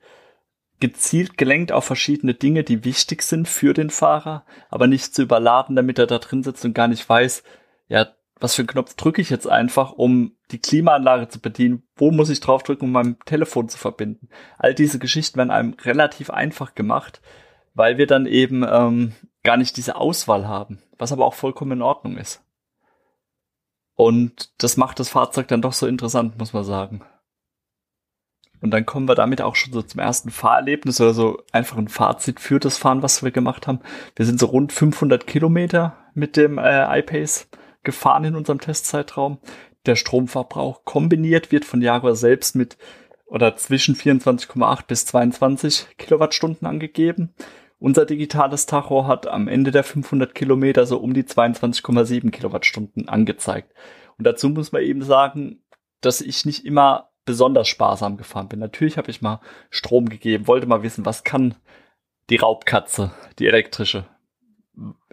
gezielt 0.84 1.38
gelenkt 1.38 1.72
auf 1.72 1.86
verschiedene 1.86 2.34
Dinge, 2.34 2.66
die 2.66 2.84
wichtig 2.84 3.24
sind 3.24 3.48
für 3.48 3.74
den 3.74 3.90
Fahrer, 3.90 4.46
aber 4.70 4.86
nicht 4.86 5.16
zu 5.16 5.22
überladen, 5.22 5.78
damit 5.78 5.98
er 5.98 6.08
da 6.08 6.20
drin 6.20 6.44
sitzt 6.44 6.66
und 6.66 6.74
gar 6.74 6.90
nicht 6.90 7.08
weiß, 7.08 7.42
ja, 7.88 8.08
was 8.38 8.56
für 8.56 8.64
einen 8.64 8.68
Knopf 8.68 8.94
drücke 8.96 9.22
ich 9.22 9.30
jetzt 9.30 9.48
einfach, 9.48 9.94
um 9.94 10.36
die 10.52 10.60
Klimaanlage 10.60 11.30
zu 11.30 11.40
bedienen? 11.40 11.84
Wo 11.96 12.12
muss 12.12 12.30
ich 12.30 12.42
draufdrücken, 12.42 12.90
um 12.90 12.92
mein 12.92 13.18
Telefon 13.26 13.70
zu 13.70 13.78
verbinden? 13.78 14.28
All 14.58 14.74
diese 14.74 15.00
Geschichten 15.00 15.38
werden 15.38 15.52
einem 15.52 15.74
relativ 15.86 16.30
einfach 16.30 16.76
gemacht, 16.76 17.22
weil 17.74 17.98
wir 17.98 18.06
dann 18.06 18.26
eben 18.26 18.66
ähm, 18.70 19.14
gar 19.42 19.56
nicht 19.56 19.78
diese 19.78 19.96
Auswahl 19.96 20.50
haben, 20.50 20.82
was 20.98 21.14
aber 21.14 21.24
auch 21.26 21.34
vollkommen 21.34 21.72
in 21.72 21.82
Ordnung 21.82 22.18
ist. 22.18 22.44
Und 23.96 24.52
das 24.62 24.76
macht 24.76 25.00
das 25.00 25.08
Fahrzeug 25.08 25.48
dann 25.48 25.62
doch 25.62 25.72
so 25.72 25.88
interessant, 25.88 26.38
muss 26.38 26.52
man 26.52 26.66
sagen. 26.66 27.06
Und 28.63 28.71
dann 28.71 28.86
kommen 28.86 29.10
wir 29.10 29.15
damit 29.15 29.42
auch 29.42 29.57
schon 29.57 29.74
so 29.74 29.81
zum 29.81 30.00
ersten 30.00 30.30
Fahrerlebnis 30.30 31.01
oder 31.01 31.13
so 31.13 31.44
einfach 31.51 31.77
ein 31.77 31.89
Fazit 31.89 32.39
für 32.39 32.62
das 32.62 32.77
Fahren, 32.77 33.04
was 33.04 33.21
wir 33.21 33.31
gemacht 33.31 33.68
haben. 33.68 33.81
Wir 34.15 34.25
sind 34.25 34.39
so 34.39 34.45
rund 34.45 34.71
500 34.71 35.27
Kilometer 35.27 35.98
mit 36.13 36.38
dem 36.38 36.57
äh, 36.57 37.00
iPace 37.00 37.50
gefahren 37.83 38.24
in 38.24 38.36
unserem 38.38 38.62
Testzeitraum. 38.62 39.39
Der 39.86 39.98
Stromverbrauch 39.98 40.86
kombiniert 40.86 41.51
wird 41.51 41.65
von 41.65 41.81
Jaguar 41.81 42.15
selbst 42.15 42.56
mit 42.56 42.77
oder 43.25 43.57
zwischen 43.57 43.98
24,8 43.98 44.88
bis 44.88 45.07
22 45.07 45.98
Kilowattstunden 45.98 46.65
angegeben. 46.65 47.33
Unser 47.80 48.06
digitales 48.06 48.65
Tacho 48.65 49.07
hat 49.07 49.27
am 49.27 49.50
Ende 49.50 49.71
der 49.71 49.83
500 49.83 50.33
Kilometer 50.33 50.86
so 50.86 51.00
um 51.00 51.13
die 51.13 51.24
22,7 51.24 52.31
Kilowattstunden 52.31 53.10
angezeigt. 53.10 53.74
Und 54.18 54.25
dazu 54.25 54.48
muss 54.48 54.71
man 54.71 54.83
eben 54.83 55.01
sagen, 55.01 55.65
dass 56.00 56.21
ich 56.21 56.45
nicht 56.45 56.65
immer 56.65 57.10
besonders 57.25 57.68
sparsam 57.68 58.18
gefahren 58.18 58.50
bin. 58.50 58.60
Natürlich 58.60 58.98
habe 58.98 59.12
ich 59.12 59.22
mal 59.22 59.40
Strom 59.70 60.10
gegeben, 60.10 60.48
wollte 60.48 60.68
mal 60.68 60.84
wissen, 60.84 61.06
was 61.06 61.24
kann 61.24 61.56
die 62.30 62.38
Raubkatze, 62.38 63.12
die 63.40 63.48
elektrische. 63.48 64.06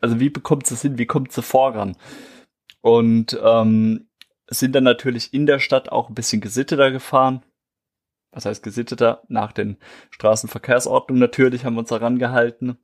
Also 0.01 0.21
wie 0.21 0.31
bekommt 0.31 0.67
sie 0.67 0.75
es 0.75 0.83
hin, 0.83 0.99
wie 0.99 1.07
kommt 1.07 1.33
sie 1.33 1.43
voran? 1.43 1.97
Und 2.81 3.39
ähm, 3.43 4.09
sind 4.49 4.75
dann 4.75 4.85
natürlich 4.85 5.33
in 5.33 5.47
der 5.47 5.59
Stadt 5.59 5.91
auch 5.91 6.09
ein 6.09 6.15
bisschen 6.15 6.41
gesitteter 6.41 6.91
gefahren. 6.91 7.43
Was 8.33 8.47
heißt 8.47 8.63
gesitteter? 8.63 9.23
Nach 9.29 9.53
den 9.53 9.77
Straßenverkehrsordnungen 10.11 11.21
natürlich 11.21 11.65
haben 11.65 11.75
wir 11.75 11.81
uns 11.81 11.89
daran 11.89 12.19
gehalten. 12.19 12.79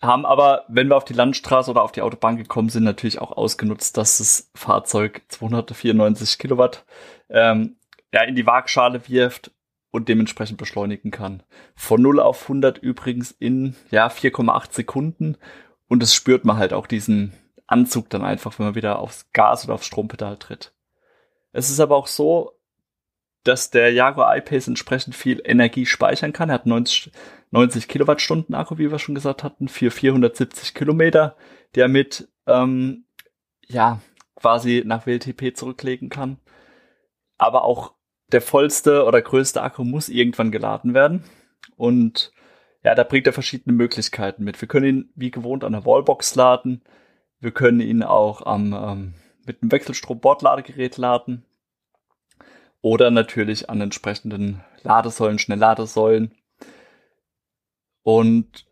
Haben 0.00 0.26
aber, 0.26 0.64
wenn 0.68 0.88
wir 0.88 0.96
auf 0.96 1.04
die 1.04 1.14
Landstraße 1.14 1.70
oder 1.70 1.82
auf 1.82 1.92
die 1.92 2.02
Autobahn 2.02 2.36
gekommen 2.36 2.68
sind, 2.68 2.84
natürlich 2.84 3.20
auch 3.20 3.32
ausgenutzt, 3.32 3.96
dass 3.96 4.18
das 4.18 4.50
Fahrzeug 4.54 5.22
294 5.28 6.38
Kilowatt 6.38 6.84
ähm, 7.30 7.76
ja, 8.14 8.22
in 8.22 8.36
die 8.36 8.46
Waagschale 8.46 9.08
wirft 9.08 9.50
und 9.90 10.08
dementsprechend 10.08 10.56
beschleunigen 10.56 11.10
kann. 11.10 11.42
Von 11.74 12.00
0 12.00 12.20
auf 12.20 12.42
100 12.42 12.78
übrigens 12.78 13.32
in 13.32 13.74
ja 13.90 14.06
4,8 14.06 14.72
Sekunden 14.72 15.36
und 15.88 16.00
es 16.00 16.14
spürt 16.14 16.44
man 16.44 16.56
halt 16.56 16.72
auch 16.72 16.86
diesen 16.86 17.32
Anzug 17.66 18.08
dann 18.10 18.22
einfach, 18.22 18.56
wenn 18.56 18.66
man 18.66 18.74
wieder 18.76 19.00
aufs 19.00 19.32
Gas 19.32 19.64
oder 19.64 19.74
aufs 19.74 19.86
Strompedal 19.86 20.36
tritt. 20.36 20.72
Es 21.50 21.70
ist 21.70 21.80
aber 21.80 21.96
auch 21.96 22.06
so, 22.06 22.52
dass 23.42 23.70
der 23.70 23.92
Jaguar 23.92 24.36
I-Pace 24.36 24.68
entsprechend 24.68 25.16
viel 25.16 25.42
Energie 25.44 25.84
speichern 25.84 26.32
kann. 26.32 26.50
Er 26.50 26.54
hat 26.54 26.66
90, 26.66 27.10
90 27.50 27.88
Kilowattstunden 27.88 28.54
Akku, 28.54 28.78
wie 28.78 28.92
wir 28.92 29.00
schon 29.00 29.16
gesagt 29.16 29.42
hatten, 29.42 29.66
für 29.66 29.90
470 29.90 30.72
Kilometer, 30.72 31.36
der 31.74 31.88
mit 31.88 32.28
ähm, 32.46 33.06
ja 33.66 34.00
quasi 34.36 34.84
nach 34.86 35.04
WLTP 35.04 35.56
zurücklegen 35.56 36.10
kann. 36.10 36.38
Aber 37.38 37.64
auch 37.64 37.94
der 38.34 38.42
vollste 38.42 39.04
oder 39.04 39.22
größte 39.22 39.62
Akku 39.62 39.84
muss 39.84 40.08
irgendwann 40.08 40.50
geladen 40.50 40.92
werden. 40.92 41.22
Und 41.76 42.32
ja, 42.82 42.94
da 42.96 43.04
bringt 43.04 43.28
er 43.28 43.32
verschiedene 43.32 43.74
Möglichkeiten 43.74 44.42
mit. 44.42 44.60
Wir 44.60 44.66
können 44.66 44.86
ihn 44.86 45.12
wie 45.14 45.30
gewohnt 45.30 45.62
an 45.62 45.72
der 45.72 45.86
Wallbox 45.86 46.34
laden. 46.34 46.82
Wir 47.38 47.52
können 47.52 47.80
ihn 47.80 48.02
auch 48.02 48.44
am, 48.44 48.72
ähm, 48.72 49.14
mit 49.46 49.62
einem 49.62 49.70
Wechselstrom-Bordladegerät 49.70 50.96
laden. 50.96 51.44
Oder 52.80 53.12
natürlich 53.12 53.70
an 53.70 53.80
entsprechenden 53.80 54.62
Ladesäulen, 54.82 55.38
Schnellladesäulen. 55.38 56.34
Und 58.02 58.66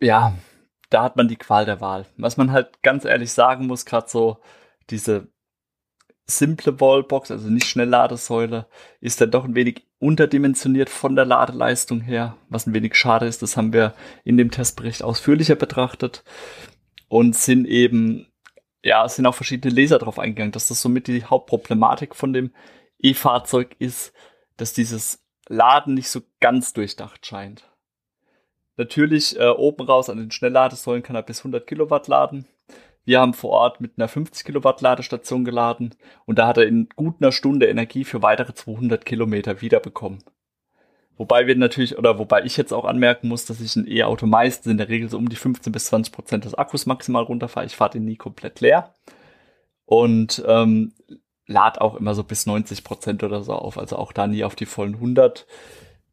ja, 0.00 0.34
da 0.90 1.02
hat 1.02 1.16
man 1.16 1.28
die 1.28 1.36
Qual 1.36 1.64
der 1.64 1.80
Wahl. 1.80 2.04
Was 2.18 2.36
man 2.36 2.52
halt 2.52 2.82
ganz 2.82 3.06
ehrlich 3.06 3.32
sagen 3.32 3.66
muss, 3.66 3.86
gerade 3.86 4.08
so 4.08 4.38
diese 4.90 5.28
simple 6.26 6.80
Wallbox, 6.80 7.30
also 7.30 7.48
nicht 7.48 7.66
Schnellladesäule, 7.66 8.66
ist 9.00 9.20
dann 9.20 9.30
doch 9.30 9.44
ein 9.44 9.54
wenig 9.54 9.86
unterdimensioniert 9.98 10.90
von 10.90 11.16
der 11.16 11.24
Ladeleistung 11.24 12.00
her, 12.00 12.36
was 12.48 12.66
ein 12.66 12.74
wenig 12.74 12.94
schade 12.96 13.26
ist. 13.26 13.42
Das 13.42 13.56
haben 13.56 13.72
wir 13.72 13.94
in 14.24 14.36
dem 14.36 14.50
Testbericht 14.50 15.02
ausführlicher 15.02 15.54
betrachtet 15.54 16.24
und 17.08 17.36
sind 17.36 17.66
eben, 17.66 18.26
ja, 18.82 19.08
sind 19.08 19.26
auch 19.26 19.34
verschiedene 19.34 19.74
Leser 19.74 19.98
darauf 19.98 20.18
eingegangen, 20.18 20.52
dass 20.52 20.68
das 20.68 20.82
somit 20.82 21.06
die 21.06 21.24
Hauptproblematik 21.24 22.14
von 22.14 22.32
dem 22.32 22.50
E-Fahrzeug 22.98 23.76
ist, 23.78 24.12
dass 24.56 24.72
dieses 24.72 25.24
Laden 25.48 25.94
nicht 25.94 26.08
so 26.08 26.22
ganz 26.40 26.72
durchdacht 26.72 27.24
scheint. 27.24 27.70
Natürlich 28.76 29.38
äh, 29.38 29.48
oben 29.48 29.86
raus 29.86 30.10
an 30.10 30.18
den 30.18 30.30
Schnellladesäulen 30.30 31.02
kann 31.02 31.16
er 31.16 31.22
bis 31.22 31.40
100 31.40 31.66
Kilowatt 31.66 32.08
laden. 32.08 32.46
Wir 33.06 33.20
haben 33.20 33.34
vor 33.34 33.50
Ort 33.50 33.80
mit 33.80 33.92
einer 33.96 34.08
50 34.08 34.44
Kilowatt 34.44 34.80
Ladestation 34.80 35.44
geladen 35.44 35.94
und 36.26 36.40
da 36.40 36.48
hat 36.48 36.58
er 36.58 36.66
in 36.66 36.88
gut 36.96 37.14
einer 37.20 37.30
Stunde 37.30 37.66
Energie 37.66 38.04
für 38.04 38.20
weitere 38.20 38.52
200 38.52 39.06
Kilometer 39.06 39.62
wiederbekommen. 39.62 40.18
Wobei 41.16 41.46
wir 41.46 41.54
natürlich, 41.56 41.96
oder 41.96 42.18
wobei 42.18 42.44
ich 42.44 42.56
jetzt 42.56 42.72
auch 42.72 42.84
anmerken 42.84 43.28
muss, 43.28 43.46
dass 43.46 43.60
ich 43.60 43.76
ein 43.76 43.86
E-Auto 43.88 44.26
meistens 44.26 44.72
in 44.72 44.76
der 44.76 44.88
Regel 44.88 45.08
so 45.08 45.16
um 45.16 45.28
die 45.28 45.36
15 45.36 45.72
bis 45.72 45.86
20 45.86 46.12
Prozent 46.12 46.44
des 46.44 46.54
Akkus 46.54 46.84
maximal 46.84 47.22
runterfahre. 47.22 47.64
Ich 47.64 47.76
fahre 47.76 47.92
den 47.92 48.04
nie 48.04 48.16
komplett 48.16 48.60
leer. 48.60 48.92
Und 49.86 50.42
ähm, 50.46 50.92
lad 51.46 51.80
auch 51.80 51.94
immer 51.94 52.14
so 52.14 52.24
bis 52.24 52.44
90 52.44 52.82
Prozent 52.82 53.22
oder 53.22 53.42
so 53.44 53.52
auf. 53.52 53.78
Also 53.78 53.96
auch 53.96 54.12
da 54.12 54.26
nie 54.26 54.42
auf 54.42 54.56
die 54.56 54.66
vollen 54.66 54.94
100. 54.94 55.46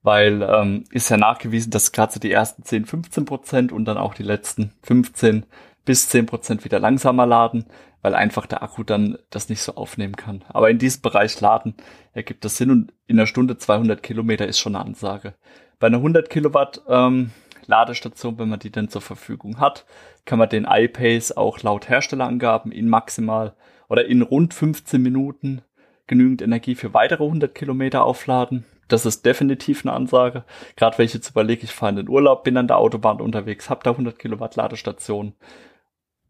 Weil 0.03 0.41
ähm, 0.43 0.83
ist 0.91 1.09
ja 1.09 1.17
nachgewiesen, 1.17 1.71
dass 1.71 1.91
gerade 1.91 2.13
so 2.13 2.19
die 2.19 2.31
ersten 2.31 2.63
10, 2.63 2.85
15 2.85 3.25
Prozent 3.25 3.71
und 3.71 3.85
dann 3.85 3.97
auch 3.97 4.13
die 4.13 4.23
letzten 4.23 4.73
15 4.83 5.45
bis 5.85 6.09
10 6.09 6.25
Prozent 6.25 6.63
wieder 6.65 6.79
langsamer 6.79 7.25
laden 7.25 7.65
weil 8.03 8.13
einfach 8.13 8.45
der 8.45 8.61
Akku 8.61 8.83
dann 8.83 9.17
das 9.31 9.49
nicht 9.49 9.61
so 9.61 9.75
aufnehmen 9.75 10.15
kann. 10.15 10.43
Aber 10.49 10.69
in 10.69 10.77
diesem 10.77 11.01
Bereich 11.01 11.39
laden 11.41 11.73
ergibt 12.11 12.45
das 12.45 12.57
Sinn 12.57 12.69
und 12.69 12.93
in 13.07 13.17
einer 13.17 13.27
Stunde 13.27 13.57
200 13.57 14.03
Kilometer 14.03 14.45
ist 14.45 14.59
schon 14.59 14.75
eine 14.75 14.85
Ansage. 14.85 15.33
Bei 15.79 15.87
einer 15.87 15.97
100 15.97 16.29
Kilowatt 16.29 16.81
ähm, 16.87 17.31
Ladestation, 17.65 18.37
wenn 18.37 18.49
man 18.49 18.59
die 18.59 18.71
dann 18.71 18.89
zur 18.89 19.01
Verfügung 19.01 19.59
hat, 19.59 19.85
kann 20.25 20.37
man 20.37 20.49
den 20.49 20.67
iPace 20.69 21.35
auch 21.37 21.63
laut 21.63 21.87
Herstellerangaben 21.87 22.73
in 22.73 22.89
maximal 22.89 23.55
oder 23.87 24.05
in 24.05 24.21
rund 24.21 24.53
15 24.53 25.01
Minuten 25.01 25.61
genügend 26.05 26.41
Energie 26.41 26.75
für 26.75 26.93
weitere 26.93 27.23
100 27.23 27.55
Kilometer 27.55 28.03
aufladen. 28.03 28.65
Das 28.89 29.05
ist 29.05 29.25
definitiv 29.25 29.85
eine 29.85 29.93
Ansage. 29.95 30.43
Gerade 30.75 30.97
wenn 30.97 31.05
ich 31.05 31.13
jetzt 31.13 31.29
überlege, 31.29 31.63
ich 31.63 31.71
fahre 31.71 31.91
in 31.91 31.95
den 31.95 32.09
Urlaub, 32.09 32.43
bin 32.43 32.57
an 32.57 32.67
der 32.67 32.79
Autobahn 32.79 33.21
unterwegs, 33.21 33.69
habe 33.69 33.79
da 33.81 33.91
100 33.91 34.19
Kilowatt 34.19 34.57
Ladestation 34.57 35.33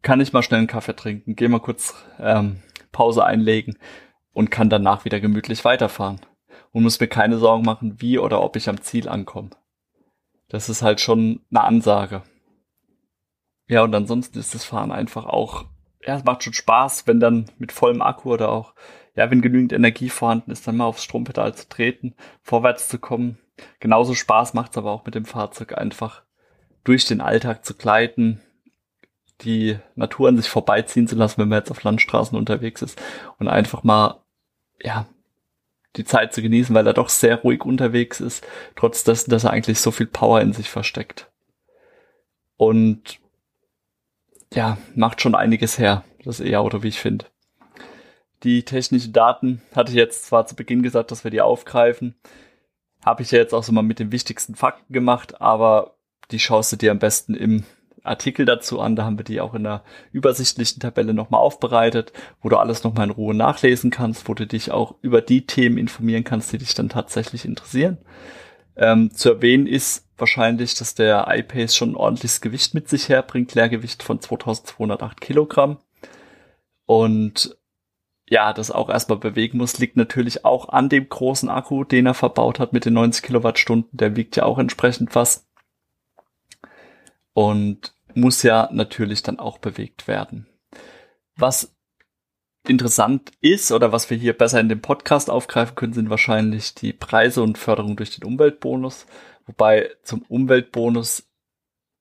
kann 0.04 0.20
ich 0.20 0.32
mal 0.32 0.42
schnell 0.42 0.58
einen 0.58 0.68
Kaffee 0.68 0.94
trinken, 0.94 1.34
gehe 1.34 1.48
mal 1.48 1.60
kurz 1.60 1.94
ähm, 2.20 2.62
Pause 2.92 3.24
einlegen 3.24 3.78
und 4.32 4.50
kann 4.50 4.70
danach 4.70 5.04
wieder 5.04 5.18
gemütlich 5.18 5.64
weiterfahren 5.64 6.20
und 6.70 6.84
muss 6.84 7.00
mir 7.00 7.08
keine 7.08 7.38
Sorgen 7.38 7.64
machen, 7.64 8.00
wie 8.00 8.18
oder 8.18 8.42
ob 8.42 8.54
ich 8.54 8.68
am 8.68 8.80
Ziel 8.82 9.08
ankomme. 9.08 9.50
Das 10.48 10.68
ist 10.68 10.82
halt 10.82 11.00
schon 11.00 11.40
eine 11.50 11.64
Ansage. 11.64 12.22
Ja, 13.66 13.82
und 13.82 13.94
ansonsten 13.94 14.38
ist 14.38 14.54
das 14.54 14.64
Fahren 14.64 14.92
einfach 14.92 15.24
auch, 15.24 15.64
ja, 16.06 16.16
es 16.16 16.24
macht 16.24 16.44
schon 16.44 16.52
Spaß, 16.52 17.06
wenn 17.06 17.18
dann 17.18 17.46
mit 17.58 17.72
vollem 17.72 18.02
Akku 18.02 18.34
oder 18.34 18.50
auch, 18.50 18.74
ja, 19.16 19.30
wenn 19.30 19.40
genügend 19.40 19.72
Energie 19.72 20.10
vorhanden 20.10 20.50
ist, 20.50 20.68
dann 20.68 20.76
mal 20.76 20.84
aufs 20.84 21.02
Strompedal 21.02 21.54
zu 21.54 21.66
treten, 21.68 22.14
vorwärts 22.42 22.88
zu 22.88 22.98
kommen. 22.98 23.38
Genauso 23.80 24.14
Spaß 24.14 24.52
macht 24.52 24.72
es 24.72 24.76
aber 24.76 24.90
auch 24.90 25.06
mit 25.06 25.14
dem 25.14 25.24
Fahrzeug 25.24 25.78
einfach 25.78 26.24
durch 26.82 27.06
den 27.06 27.22
Alltag 27.22 27.64
zu 27.64 27.74
gleiten, 27.74 28.42
die 29.44 29.78
Natur 29.94 30.28
an 30.28 30.36
sich 30.36 30.48
vorbeiziehen 30.48 31.06
zu 31.06 31.16
lassen, 31.16 31.40
wenn 31.40 31.48
man 31.48 31.58
jetzt 31.58 31.70
auf 31.70 31.82
Landstraßen 31.82 32.36
unterwegs 32.36 32.82
ist 32.82 33.00
und 33.38 33.48
einfach 33.48 33.82
mal, 33.82 34.20
ja, 34.82 35.06
die 35.96 36.04
Zeit 36.04 36.34
zu 36.34 36.42
genießen, 36.42 36.74
weil 36.74 36.86
er 36.86 36.94
doch 36.94 37.08
sehr 37.08 37.36
ruhig 37.36 37.64
unterwegs 37.64 38.20
ist, 38.20 38.44
trotz 38.76 39.04
dessen, 39.04 39.30
dass 39.30 39.44
er 39.44 39.50
eigentlich 39.50 39.80
so 39.80 39.90
viel 39.90 40.06
Power 40.06 40.40
in 40.40 40.52
sich 40.52 40.68
versteckt. 40.68 41.30
Und 42.56 43.20
ja, 44.52 44.78
macht 44.94 45.20
schon 45.20 45.34
einiges 45.34 45.78
her, 45.78 46.04
das 46.24 46.40
E-Auto, 46.40 46.82
wie 46.82 46.88
ich 46.88 47.00
finde. 47.00 47.26
Die 48.42 48.64
technischen 48.64 49.12
Daten 49.12 49.62
hatte 49.74 49.90
ich 49.90 49.96
jetzt 49.96 50.26
zwar 50.26 50.46
zu 50.46 50.54
Beginn 50.54 50.82
gesagt, 50.82 51.10
dass 51.10 51.24
wir 51.24 51.30
die 51.30 51.40
aufgreifen, 51.40 52.14
habe 53.04 53.22
ich 53.22 53.30
ja 53.30 53.38
jetzt 53.38 53.54
auch 53.54 53.62
so 53.62 53.72
mal 53.72 53.82
mit 53.82 53.98
den 53.98 54.12
wichtigsten 54.12 54.54
Fakten 54.54 54.92
gemacht, 54.92 55.40
aber 55.40 55.96
die 56.30 56.38
schaust 56.38 56.72
du 56.72 56.76
dir 56.76 56.90
am 56.90 56.98
besten 56.98 57.34
im 57.34 57.64
Artikel 58.04 58.46
dazu 58.46 58.80
an. 58.80 58.94
Da 58.94 59.04
haben 59.04 59.18
wir 59.18 59.24
die 59.24 59.40
auch 59.40 59.54
in 59.54 59.66
einer 59.66 59.82
übersichtlichen 60.12 60.80
Tabelle 60.80 61.14
nochmal 61.14 61.40
aufbereitet, 61.40 62.12
wo 62.40 62.48
du 62.48 62.56
alles 62.56 62.84
nochmal 62.84 63.06
in 63.06 63.12
Ruhe 63.12 63.34
nachlesen 63.34 63.90
kannst, 63.90 64.28
wo 64.28 64.34
du 64.34 64.46
dich 64.46 64.70
auch 64.70 64.94
über 65.02 65.20
die 65.20 65.46
Themen 65.46 65.78
informieren 65.78 66.24
kannst, 66.24 66.52
die 66.52 66.58
dich 66.58 66.74
dann 66.74 66.88
tatsächlich 66.88 67.44
interessieren. 67.44 67.98
Ähm, 68.76 69.12
zu 69.12 69.30
erwähnen 69.30 69.66
ist 69.66 70.06
wahrscheinlich, 70.18 70.74
dass 70.74 70.94
der 70.94 71.26
iPace 71.28 71.74
schon 71.74 71.92
ein 71.92 71.96
ordentliches 71.96 72.40
Gewicht 72.40 72.74
mit 72.74 72.88
sich 72.88 73.08
herbringt, 73.08 73.54
Leergewicht 73.54 74.02
von 74.02 74.20
2208 74.20 75.20
Kilogramm. 75.20 75.78
Und 76.86 77.56
ja, 78.28 78.52
das 78.52 78.70
auch 78.70 78.88
erstmal 78.88 79.18
bewegen 79.18 79.58
muss, 79.58 79.78
liegt 79.78 79.96
natürlich 79.96 80.44
auch 80.44 80.68
an 80.70 80.88
dem 80.88 81.08
großen 81.08 81.48
Akku, 81.48 81.84
den 81.84 82.06
er 82.06 82.14
verbaut 82.14 82.58
hat 82.58 82.72
mit 82.72 82.84
den 82.84 82.94
90 82.94 83.22
Kilowattstunden. 83.22 83.96
Der 83.96 84.16
wiegt 84.16 84.36
ja 84.36 84.44
auch 84.44 84.58
entsprechend 84.58 85.14
was. 85.14 85.46
Und 87.32 87.93
muss 88.14 88.42
ja 88.42 88.68
natürlich 88.72 89.22
dann 89.22 89.38
auch 89.38 89.58
bewegt 89.58 90.08
werden. 90.08 90.46
Was 91.36 91.74
interessant 92.68 93.32
ist 93.40 93.72
oder 93.72 93.92
was 93.92 94.08
wir 94.10 94.16
hier 94.16 94.36
besser 94.36 94.60
in 94.60 94.68
dem 94.68 94.80
Podcast 94.80 95.30
aufgreifen 95.30 95.74
können, 95.74 95.92
sind 95.92 96.10
wahrscheinlich 96.10 96.74
die 96.74 96.92
Preise 96.92 97.42
und 97.42 97.58
Förderung 97.58 97.96
durch 97.96 98.16
den 98.16 98.24
Umweltbonus. 98.24 99.06
Wobei 99.46 99.90
zum 100.02 100.22
Umweltbonus 100.22 101.28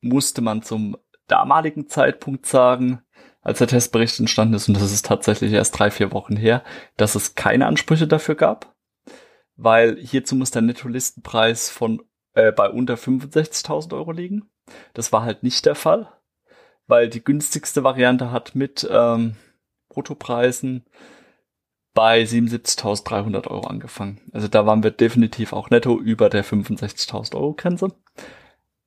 musste 0.01 0.41
man 0.41 0.63
zum 0.63 0.98
damaligen 1.27 1.88
Zeitpunkt 1.88 2.46
sagen, 2.46 3.01
als 3.41 3.58
der 3.58 3.67
Testbericht 3.67 4.20
entstanden 4.20 4.53
ist, 4.53 4.70
und 4.70 4.75
das 4.75 4.91
ist 4.91 5.05
tatsächlich 5.05 5.51
erst 5.51 5.77
drei, 5.77 5.91
vier 5.91 6.12
Wochen 6.13 6.38
her, 6.38 6.63
dass 6.96 7.15
es 7.15 7.36
keine 7.36 7.67
Ansprüche 7.67 8.08
dafür 8.08 8.36
gab, 8.36 8.74
weil 9.55 9.98
hierzu 9.98 10.36
muss 10.36 10.51
der 10.51 10.62
Nettolistenpreis 10.62 11.70
von 11.70 12.01
äh, 12.34 12.51
bei 12.53 12.70
unter 12.70 12.96
65.000 12.96 13.93
Euro 13.93 14.12
liegen. 14.12 14.50
Das 14.94 15.12
war 15.12 15.24
halt 15.24 15.44
nicht 15.44 15.65
der 15.65 15.75
Fall, 15.75 16.08
weil 16.88 17.10
die 17.10 17.24
günstigste 17.24 17.84
Variante 17.84 18.32
hat 18.32 18.56
mit 18.56 18.88
ähm, 18.89 19.36
Bruttopreisen 19.89 20.86
bei 21.94 22.24
77.300 22.24 23.48
Euro 23.48 23.68
angefangen. 23.68 24.20
Also 24.32 24.48
da 24.48 24.65
waren 24.65 24.84
wir 24.84 24.92
definitiv 24.92 25.53
auch 25.53 25.70
netto 25.70 26.00
über 26.00 26.30
der 26.30 26.44
65.000 26.44 27.36
Euro 27.36 27.53
Grenze. 27.53 27.89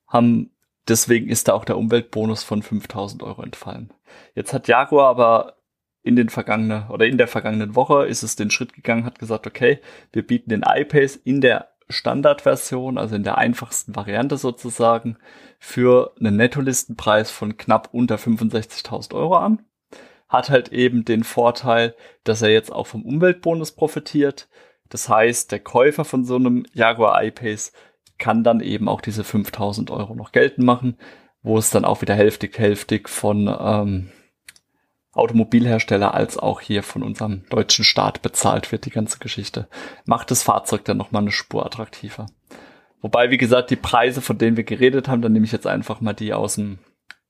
Haben, 0.08 0.50
deswegen 0.88 1.28
ist 1.28 1.48
da 1.48 1.54
auch 1.54 1.64
der 1.64 1.78
Umweltbonus 1.78 2.42
von 2.42 2.62
5.000 2.62 3.22
Euro 3.22 3.42
entfallen. 3.42 3.92
Jetzt 4.34 4.52
hat 4.52 4.68
Jaguar 4.68 5.08
aber 5.08 5.56
in 6.02 6.16
den 6.16 6.28
vergangenen 6.28 6.88
oder 6.88 7.06
in 7.06 7.18
der 7.18 7.28
vergangenen 7.28 7.74
Woche 7.74 8.06
ist 8.06 8.22
es 8.22 8.36
den 8.36 8.50
Schritt 8.50 8.72
gegangen, 8.72 9.04
hat 9.04 9.18
gesagt, 9.18 9.46
okay, 9.46 9.80
wir 10.12 10.24
bieten 10.24 10.50
den 10.50 10.64
iPace 10.64 11.16
in 11.16 11.40
der 11.40 11.75
Standardversion, 11.88 12.98
also 12.98 13.14
in 13.14 13.22
der 13.22 13.38
einfachsten 13.38 13.94
Variante 13.94 14.36
sozusagen, 14.36 15.16
für 15.58 16.12
einen 16.18 16.36
Nettolistenpreis 16.36 17.30
von 17.30 17.56
knapp 17.56 17.88
unter 17.92 18.16
65.000 18.16 19.14
Euro 19.14 19.36
an. 19.36 19.64
Hat 20.28 20.50
halt 20.50 20.72
eben 20.72 21.04
den 21.04 21.22
Vorteil, 21.22 21.94
dass 22.24 22.42
er 22.42 22.50
jetzt 22.50 22.72
auch 22.72 22.86
vom 22.86 23.04
Umweltbonus 23.04 23.72
profitiert. 23.72 24.48
Das 24.88 25.08
heißt, 25.08 25.52
der 25.52 25.60
Käufer 25.60 26.04
von 26.04 26.24
so 26.24 26.36
einem 26.36 26.66
Jaguar 26.72 27.22
I-Pace 27.22 27.72
kann 28.18 28.42
dann 28.42 28.60
eben 28.60 28.88
auch 28.88 29.00
diese 29.00 29.24
5000 29.24 29.90
Euro 29.90 30.14
noch 30.14 30.32
geltend 30.32 30.66
machen, 30.66 30.96
wo 31.42 31.58
es 31.58 31.70
dann 31.70 31.84
auch 31.84 32.02
wieder 32.02 32.14
hälftig, 32.14 32.58
hälftig 32.58 33.08
von 33.08 33.54
ähm, 33.60 34.10
Automobilhersteller 35.16 36.14
als 36.14 36.38
auch 36.38 36.60
hier 36.60 36.82
von 36.82 37.02
unserem 37.02 37.44
deutschen 37.48 37.84
Staat 37.84 38.22
bezahlt 38.22 38.72
wird, 38.72 38.84
die 38.84 38.90
ganze 38.90 39.18
Geschichte. 39.18 39.68
Macht 40.04 40.30
das 40.30 40.42
Fahrzeug 40.42 40.84
dann 40.84 40.96
nochmal 40.96 41.22
eine 41.22 41.32
Spur 41.32 41.64
attraktiver. 41.64 42.26
Wobei, 43.00 43.30
wie 43.30 43.38
gesagt, 43.38 43.70
die 43.70 43.76
Preise, 43.76 44.20
von 44.20 44.38
denen 44.38 44.56
wir 44.56 44.64
geredet 44.64 45.08
haben, 45.08 45.22
dann 45.22 45.32
nehme 45.32 45.46
ich 45.46 45.52
jetzt 45.52 45.66
einfach 45.66 46.00
mal 46.00 46.12
die 46.12 46.32
aus 46.32 46.56
dem 46.56 46.78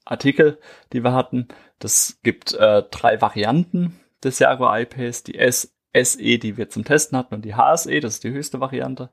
Artikel, 0.04 0.58
die 0.92 1.02
wir 1.02 1.12
hatten. 1.12 1.48
Das 1.78 2.18
gibt 2.22 2.54
äh, 2.54 2.82
drei 2.90 3.20
Varianten 3.20 4.00
des 4.22 4.38
Jaguar 4.38 4.80
I-Pace. 4.80 5.24
Die 5.24 5.36
S 5.36 5.76
SE, 6.02 6.38
die 6.38 6.56
wir 6.56 6.68
zum 6.68 6.84
Testen 6.84 7.16
hatten, 7.16 7.34
und 7.34 7.44
die 7.44 7.54
HSE, 7.54 8.00
das 8.00 8.14
ist 8.14 8.24
die 8.24 8.30
höchste 8.30 8.60
Variante. 8.60 9.10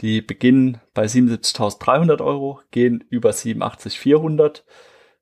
Die 0.00 0.20
beginnen 0.20 0.80
bei 0.92 1.04
77.300 1.04 2.20
Euro, 2.20 2.60
gehen 2.70 3.04
über 3.08 3.30
87.400 3.30 4.62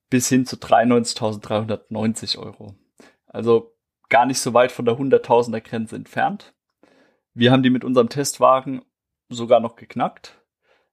bis 0.09 0.29
hin 0.29 0.47
zu 0.47 0.57
93.390 0.57 2.39
Euro. 2.39 2.75
Also 3.33 3.75
gar 4.09 4.27
nicht 4.27 4.39
so 4.39 4.55
weit 4.55 4.71
von 4.71 4.85
der 4.85 4.95
100.000er 4.95 5.61
Grenze 5.61 5.97
entfernt. 5.97 6.55
Wir 7.35 7.51
haben 7.51 7.63
die 7.63 7.71
mit 7.71 7.83
unserem 7.83 8.11
Testwagen 8.11 8.83
sogar 9.31 9.61
noch 9.61 9.77
geknackt, 9.77 10.43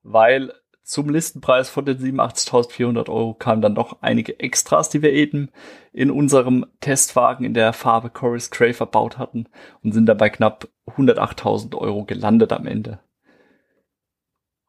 weil 0.04 0.54
zum 0.84 1.10
Listenpreis 1.10 1.70
von 1.70 1.86
den 1.86 2.00
87.400 2.00 3.10
Euro 3.10 3.36
kamen 3.36 3.62
dann 3.62 3.74
noch 3.74 4.02
einige 4.02 4.40
Extras, 4.40 4.90
die 4.90 5.04
wir 5.04 5.14
eben 5.14 5.52
in 5.92 6.10
unserem 6.10 6.66
Testwagen 6.80 7.46
in 7.46 7.54
der 7.54 7.74
Farbe 7.74 8.10
Chorus 8.10 8.50
Grey 8.50 8.74
verbaut 8.74 9.18
hatten 9.18 9.48
und 9.84 9.92
sind 9.92 10.08
dabei 10.08 10.30
knapp 10.30 10.68
108.000 10.88 11.76
Euro 11.78 12.06
gelandet 12.06 12.54
am 12.54 12.66
Ende. 12.66 13.00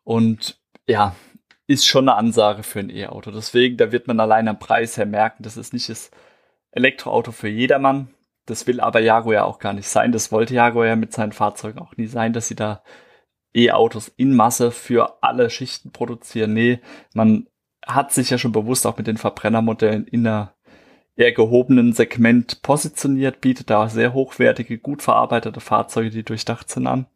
Und 0.05 0.61
ja, 0.87 1.15
ist 1.67 1.87
schon 1.87 2.09
eine 2.09 2.19
Ansage 2.19 2.65
für 2.65 2.81
ein 2.81 2.91
E-Auto. 2.91 3.31
Deswegen, 3.31 3.77
da 3.77 3.93
wird 3.93 4.09
man 4.09 4.19
allein 4.19 4.49
am 4.49 4.59
Preis 4.59 4.97
her 4.97 5.07
merken, 5.07 5.45
das 5.45 5.57
ist 5.57 5.73
nicht 5.73 5.89
das 5.89 6.11
Elektroauto 6.73 7.33
für 7.33 7.49
jedermann. 7.49 8.15
Das 8.47 8.67
will 8.67 8.81
aber 8.81 9.01
Jaguar 9.01 9.35
ja 9.35 9.45
auch 9.45 9.59
gar 9.59 9.73
nicht 9.73 9.89
sein. 9.89 10.13
Das 10.13 10.33
wollte 10.33 10.55
Jaguar 10.55 10.87
ja 10.87 10.97
mit 10.97 11.13
seinen 11.13 11.33
Fahrzeugen 11.33 11.79
auch 11.79 11.97
nie 11.97 12.07
sein, 12.07 12.33
dass 12.33 12.49
sie 12.49 12.57
da 12.57 12.83
E-Autos 13.55 14.09
in 14.17 14.35
Masse 14.35 14.71
für 14.71 15.23
alle 15.23 15.51
Schichten 15.51 15.91
produzieren. 15.93 16.53
Nee, 16.53 16.81
man 17.15 17.49
hat 17.85 18.13
sich 18.13 18.31
ja 18.31 18.39
schon 18.39 18.53
bewusst 18.53 18.87
auch 18.87 18.97
mit 18.97 19.07
den 19.07 19.17
Verbrennermodellen 19.17 20.07
in 20.07 20.27
einer 20.27 20.55
eher 21.17 21.33
gehobenen 21.33 21.93
Segment 21.93 22.63
positioniert, 22.63 23.41
bietet 23.41 23.71
da 23.71 23.89
sehr 23.89 24.15
hochwertige, 24.15 24.79
gut 24.79 25.03
verarbeitete 25.03 25.61
Fahrzeuge, 25.61 26.11
die 26.11 26.25
durchdacht 26.25 26.71
sind 26.71 26.87
an. 26.87 27.07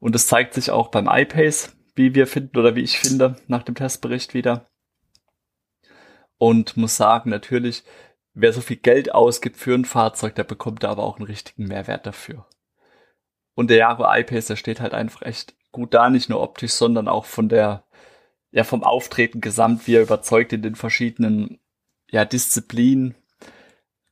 Und 0.00 0.14
es 0.14 0.26
zeigt 0.26 0.54
sich 0.54 0.70
auch 0.70 0.88
beim 0.88 1.08
iPace, 1.10 1.76
wie 1.94 2.14
wir 2.14 2.26
finden 2.26 2.58
oder 2.58 2.74
wie 2.74 2.82
ich 2.82 2.98
finde, 2.98 3.36
nach 3.46 3.62
dem 3.62 3.74
Testbericht 3.74 4.34
wieder. 4.34 4.68
Und 6.38 6.76
muss 6.76 6.96
sagen, 6.96 7.30
natürlich, 7.30 7.82
wer 8.40 8.52
so 8.52 8.60
viel 8.60 8.76
Geld 8.76 9.12
ausgibt 9.14 9.56
für 9.56 9.74
ein 9.74 9.84
Fahrzeug, 9.84 10.34
der 10.36 10.44
bekommt 10.44 10.84
da 10.84 10.90
aber 10.90 11.02
auch 11.02 11.16
einen 11.16 11.26
richtigen 11.26 11.66
Mehrwert 11.66 12.06
dafür. 12.06 12.46
Und 13.54 13.68
der 13.70 13.78
Jaguar 13.78 14.16
I-Pace, 14.16 14.46
der 14.46 14.56
steht 14.56 14.80
halt 14.80 14.94
einfach 14.94 15.22
echt 15.22 15.54
gut 15.72 15.92
da, 15.92 16.08
nicht 16.08 16.28
nur 16.28 16.40
optisch, 16.40 16.72
sondern 16.72 17.08
auch 17.08 17.24
von 17.24 17.48
der, 17.48 17.84
ja, 18.52 18.62
vom 18.62 18.84
Auftreten 18.84 19.40
gesamt, 19.40 19.86
wie 19.86 19.96
er 19.96 20.02
überzeugt 20.02 20.52
in 20.52 20.62
den 20.62 20.76
verschiedenen, 20.76 21.58
ja, 22.10 22.24
Disziplinen, 22.24 23.16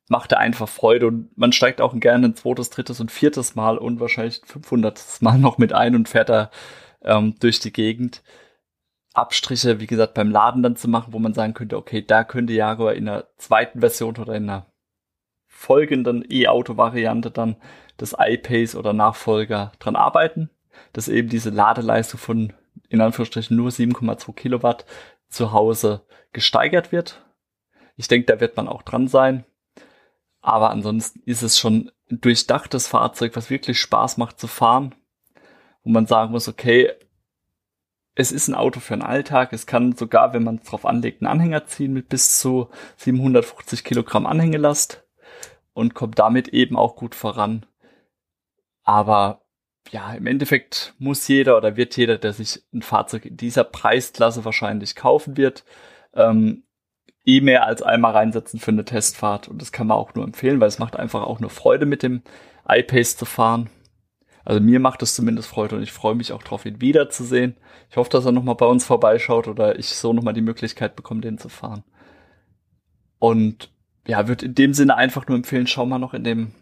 macht 0.09 0.33
er 0.33 0.39
einfach 0.39 0.69
Freude 0.69 1.07
und 1.07 1.37
man 1.39 1.53
steigt 1.53 1.81
auch 1.81 1.99
gerne 1.99 2.27
ein 2.27 2.37
zweites, 2.37 2.71
drittes 2.71 3.01
und 3.01 3.13
viertes 3.13 3.55
Mal 3.55 3.79
und 3.79 4.01
wahrscheinlich 4.01 4.43
500. 4.45 5.19
Mal 5.21 5.39
noch 5.39 5.59
mit 5.59 5.73
ein 5.73 5.95
und 5.95 6.09
fährt 6.09 6.29
da 6.29 6.51
ähm, 7.03 7.37
durch 7.39 7.61
die 7.61 7.73
Gegend. 7.73 8.23
Abstriche, 9.17 9.81
wie 9.81 9.87
gesagt, 9.87 10.15
beim 10.15 10.31
Laden 10.31 10.63
dann 10.63 10.77
zu 10.77 10.89
machen, 10.89 11.13
wo 11.13 11.19
man 11.19 11.35
sagen 11.35 11.55
könnte, 11.55 11.77
okay, 11.77 12.03
da 12.03 12.25
könnte 12.25 12.53
Jaguar 12.53 12.95
in 12.95 13.09
einer 13.09 13.25
zweiten 13.37 13.81
Version 13.81 14.17
oder 14.17 14.35
in 14.35 14.49
einer 14.49 14.67
folgenden 15.47 16.25
E-Auto-Variante 16.29 17.31
dann 17.31 17.57
des 17.99 18.15
iPace 18.19 18.77
oder 18.77 18.93
Nachfolger 18.93 19.73
dran 19.79 19.97
arbeiten, 19.97 20.51
dass 20.93 21.09
eben 21.09 21.29
diese 21.29 21.51
Ladeleistung 21.51 22.21
von 22.21 22.53
in 22.89 23.01
Anführungsstrichen 23.01 23.57
nur 23.57 23.71
7,2 23.71 24.35
Kilowatt 24.35 24.85
zu 25.29 25.53
Hause 25.53 26.03
gesteigert 26.33 26.93
wird. 26.93 27.25
Ich 27.97 28.09
denke, 28.09 28.27
da 28.27 28.41
wird 28.41 28.57
man 28.57 28.69
auch 28.69 28.83
dran 28.83 29.09
sein. 29.09 29.45
Aber 30.41 30.71
ansonsten 30.71 31.21
ist 31.25 31.43
es 31.43 31.59
schon 31.59 31.91
ein 32.11 32.21
durchdachtes 32.21 32.87
Fahrzeug, 32.87 33.35
was 33.35 33.51
wirklich 33.51 33.81
Spaß 33.81 34.19
macht 34.19 34.39
zu 34.39 34.47
fahren, 34.47 34.95
wo 35.83 35.91
man 35.91 36.07
sagen 36.07 36.31
muss, 36.33 36.47
okay, 36.47 36.93
es 38.17 38.33
ist 38.33 38.49
ein 38.49 38.55
Auto 38.55 38.81
für 38.81 38.95
den 38.95 39.03
Alltag. 39.03 39.53
Es 39.53 39.67
kann 39.67 39.95
sogar, 39.95 40.33
wenn 40.33 40.43
man 40.43 40.57
es 40.57 40.69
drauf 40.69 40.87
anlegt, 40.87 41.21
einen 41.21 41.31
Anhänger 41.31 41.67
ziehen 41.67 41.93
mit 41.93 42.09
bis 42.09 42.41
zu 42.41 42.71
750 42.97 43.85
Kilogramm 43.85 44.27
Anhängelast 44.27 45.05
und 45.75 45.95
kommt 45.95 46.19
damit 46.19 46.49
eben 46.49 46.77
auch 46.77 46.97
gut 46.97 47.15
voran. 47.15 47.67
Aber 48.83 49.43
ja, 49.91 50.15
im 50.15 50.27
Endeffekt 50.27 50.95
muss 50.99 51.29
jeder 51.29 51.59
oder 51.59 51.77
wird 51.77 51.97
jeder, 51.97 52.17
der 52.17 52.33
sich 52.33 52.65
ein 52.73 52.83
Fahrzeug 52.83 53.27
in 53.27 53.37
dieser 53.37 53.65
Preisklasse 53.65 54.45
wahrscheinlich 54.47 54.97
kaufen 54.97 55.37
wird, 55.37 55.65
ähm, 56.15 56.65
eh 57.27 57.43
mehr 57.43 57.67
als 57.67 57.83
einmal 57.83 58.13
reinsetzen 58.13 58.59
für 58.59 58.71
eine 58.71 58.87
Testfahrt. 58.87 59.47
Und 59.47 59.61
das 59.61 59.73
kann 59.73 59.89
man 59.89 59.99
auch 59.99 60.15
nur 60.15 60.25
empfehlen, 60.25 60.61
weil 60.61 60.69
es 60.69 60.79
macht 60.79 60.97
einfach 60.97 61.23
auch 61.23 61.41
nur 61.41 61.51
Freude, 61.51 61.85
mit 61.85 62.03
dem 62.03 62.23
iPace 62.67 63.19
zu 63.19 63.27
fahren. 63.27 63.69
Also 64.47 64.61
mir 64.61 64.79
macht 64.79 65.03
es 65.03 65.17
zumindest 65.17 65.49
Freude 65.49 65.75
und 65.75 65.83
ich 65.83 65.91
freue 65.91 66.15
mich 66.15 66.33
auch 66.33 66.43
drauf, 66.45 66.65
ihn 66.67 66.81
wiederzusehen. 66.81 67.57
Ich 67.91 67.97
hoffe, 67.97 68.11
dass 68.11 68.25
er 68.25 68.31
nochmal 68.31 68.55
bei 68.55 68.67
uns 68.67 68.85
vorbeischaut 68.85 69.49
oder 69.49 69.77
ich 69.77 69.89
so 69.89 70.13
nochmal 70.13 70.35
die 70.35 70.41
Möglichkeit 70.41 70.95
bekomme, 70.95 71.21
den 71.21 71.37
zu 71.37 71.49
fahren. 71.49 71.83
Und 73.19 73.73
ja, 74.07 74.29
würde 74.29 74.47
in 74.47 74.55
dem 74.55 74.73
Sinne 74.73 74.97
einfach 74.97 75.27
nur 75.27 75.37
empfehlen, 75.37 75.67
schau 75.67 75.85
mal 75.85 75.99
noch 75.99 76.15
in 76.15 76.23
dem 76.23 76.53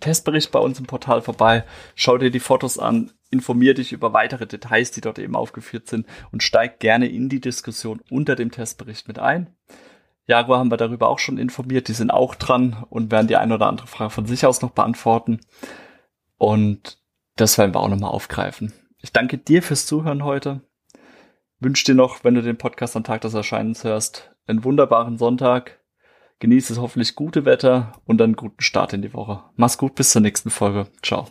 Testbericht 0.00 0.50
bei 0.52 0.58
uns 0.58 0.80
im 0.80 0.86
Portal 0.86 1.20
vorbei, 1.20 1.64
schau 1.94 2.16
dir 2.16 2.30
die 2.30 2.40
Fotos 2.40 2.78
an, 2.78 3.12
informier 3.30 3.74
dich 3.74 3.92
über 3.92 4.14
weitere 4.14 4.46
Details, 4.46 4.90
die 4.92 5.02
dort 5.02 5.18
eben 5.18 5.36
aufgeführt 5.36 5.86
sind 5.86 6.06
und 6.32 6.42
steig 6.42 6.80
gerne 6.80 7.08
in 7.08 7.28
die 7.28 7.42
Diskussion 7.42 8.00
unter 8.08 8.36
dem 8.36 8.50
Testbericht 8.50 9.06
mit 9.06 9.18
ein. 9.18 9.54
Jaguar 10.24 10.60
haben 10.60 10.70
wir 10.70 10.78
darüber 10.78 11.08
auch 11.10 11.18
schon 11.18 11.36
informiert, 11.36 11.88
die 11.88 11.92
sind 11.92 12.10
auch 12.10 12.34
dran 12.36 12.86
und 12.88 13.12
werden 13.12 13.28
die 13.28 13.36
eine 13.36 13.56
oder 13.56 13.66
andere 13.66 13.86
Frage 13.86 14.10
von 14.10 14.24
sich 14.24 14.46
aus 14.46 14.62
noch 14.62 14.70
beantworten. 14.70 15.40
Und 16.38 16.97
das 17.40 17.58
werden 17.58 17.74
wir 17.74 17.80
auch 17.80 17.88
nochmal 17.88 18.10
aufgreifen. 18.10 18.72
Ich 19.00 19.12
danke 19.12 19.38
dir 19.38 19.62
fürs 19.62 19.86
Zuhören 19.86 20.24
heute. 20.24 20.60
Wünsche 21.60 21.84
dir 21.84 21.94
noch, 21.94 22.24
wenn 22.24 22.34
du 22.34 22.42
den 22.42 22.58
Podcast 22.58 22.96
am 22.96 23.04
Tag 23.04 23.20
des 23.22 23.34
Erscheinens 23.34 23.84
hörst, 23.84 24.30
einen 24.46 24.64
wunderbaren 24.64 25.18
Sonntag. 25.18 25.80
Genieße 26.40 26.74
das 26.74 26.82
hoffentlich 26.82 27.16
gute 27.16 27.44
Wetter 27.44 28.00
und 28.04 28.22
einen 28.22 28.36
guten 28.36 28.62
Start 28.62 28.92
in 28.92 29.02
die 29.02 29.12
Woche. 29.12 29.42
Mach's 29.56 29.78
gut, 29.78 29.96
bis 29.96 30.10
zur 30.10 30.22
nächsten 30.22 30.50
Folge. 30.50 30.86
Ciao. 31.02 31.26